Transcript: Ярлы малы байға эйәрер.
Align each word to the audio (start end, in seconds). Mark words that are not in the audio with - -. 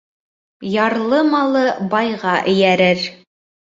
Ярлы 0.75 1.19
малы 1.33 1.63
байға 1.93 2.33
эйәрер. 2.55 3.07